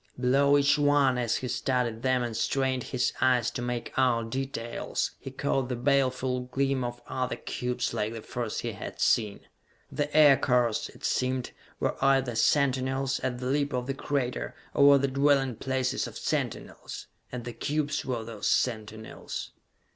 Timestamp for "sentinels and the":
16.17-17.53